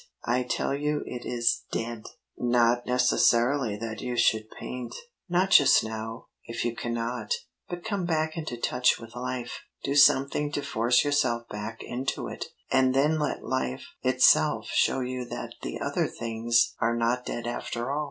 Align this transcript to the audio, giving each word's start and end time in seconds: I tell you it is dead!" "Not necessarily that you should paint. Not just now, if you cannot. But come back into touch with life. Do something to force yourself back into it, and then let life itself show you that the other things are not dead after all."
I 0.25 0.41
tell 0.41 0.73
you 0.73 1.03
it 1.05 1.27
is 1.27 1.65
dead!" 1.71 2.07
"Not 2.35 2.87
necessarily 2.87 3.75
that 3.77 4.01
you 4.01 4.17
should 4.17 4.49
paint. 4.49 4.95
Not 5.29 5.51
just 5.51 5.83
now, 5.83 6.25
if 6.45 6.65
you 6.65 6.75
cannot. 6.75 7.31
But 7.69 7.83
come 7.85 8.05
back 8.07 8.35
into 8.35 8.57
touch 8.57 8.99
with 8.99 9.15
life. 9.15 9.59
Do 9.83 9.95
something 9.95 10.51
to 10.53 10.63
force 10.63 11.03
yourself 11.03 11.47
back 11.49 11.83
into 11.83 12.27
it, 12.27 12.45
and 12.71 12.95
then 12.95 13.19
let 13.19 13.45
life 13.45 13.85
itself 14.01 14.69
show 14.73 15.01
you 15.01 15.23
that 15.25 15.53
the 15.61 15.79
other 15.79 16.07
things 16.07 16.73
are 16.79 16.95
not 16.95 17.23
dead 17.23 17.45
after 17.45 17.91
all." 17.91 17.99